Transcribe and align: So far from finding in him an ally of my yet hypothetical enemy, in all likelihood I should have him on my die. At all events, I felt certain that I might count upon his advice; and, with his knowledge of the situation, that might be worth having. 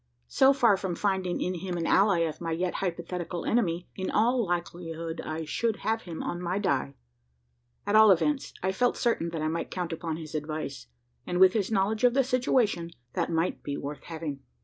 So 0.27 0.51
far 0.51 0.77
from 0.77 0.95
finding 0.95 1.39
in 1.39 1.53
him 1.59 1.77
an 1.77 1.85
ally 1.85 2.21
of 2.21 2.41
my 2.41 2.53
yet 2.53 2.73
hypothetical 2.81 3.45
enemy, 3.45 3.87
in 3.95 4.09
all 4.09 4.43
likelihood 4.43 5.21
I 5.23 5.45
should 5.45 5.75
have 5.85 6.01
him 6.01 6.23
on 6.23 6.41
my 6.41 6.57
die. 6.57 6.95
At 7.85 7.95
all 7.95 8.09
events, 8.09 8.51
I 8.63 8.71
felt 8.71 8.97
certain 8.97 9.29
that 9.29 9.43
I 9.43 9.47
might 9.47 9.69
count 9.69 9.93
upon 9.93 10.17
his 10.17 10.33
advice; 10.33 10.87
and, 11.27 11.39
with 11.39 11.53
his 11.53 11.69
knowledge 11.71 12.03
of 12.03 12.15
the 12.15 12.23
situation, 12.23 12.89
that 13.13 13.31
might 13.31 13.61
be 13.61 13.77
worth 13.77 14.01
having. 14.05 14.39